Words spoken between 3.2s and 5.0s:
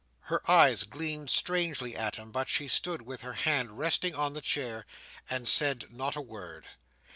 her hand resting on the chair,